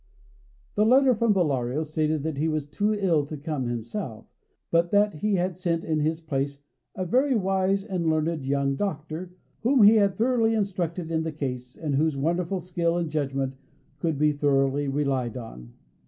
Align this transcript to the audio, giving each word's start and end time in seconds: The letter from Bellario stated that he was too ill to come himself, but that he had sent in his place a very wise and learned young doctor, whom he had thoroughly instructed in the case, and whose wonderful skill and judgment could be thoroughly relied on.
The 0.73 0.83
letter 0.83 1.13
from 1.13 1.31
Bellario 1.31 1.83
stated 1.85 2.23
that 2.23 2.39
he 2.39 2.47
was 2.47 2.65
too 2.65 2.91
ill 2.95 3.23
to 3.27 3.37
come 3.37 3.67
himself, 3.67 4.25
but 4.71 4.89
that 4.89 5.13
he 5.17 5.35
had 5.35 5.55
sent 5.55 5.83
in 5.85 5.99
his 5.99 6.21
place 6.21 6.57
a 6.95 7.05
very 7.05 7.35
wise 7.35 7.85
and 7.85 8.09
learned 8.09 8.43
young 8.43 8.75
doctor, 8.75 9.35
whom 9.59 9.83
he 9.83 9.97
had 9.97 10.17
thoroughly 10.17 10.55
instructed 10.55 11.11
in 11.11 11.21
the 11.21 11.31
case, 11.31 11.77
and 11.77 11.93
whose 11.93 12.17
wonderful 12.17 12.61
skill 12.61 12.97
and 12.97 13.11
judgment 13.11 13.53
could 13.99 14.17
be 14.17 14.31
thoroughly 14.31 14.87
relied 14.87 15.37
on. 15.37 15.73